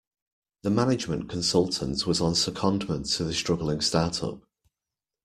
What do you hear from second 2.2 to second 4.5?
on secondment to the struggling start-up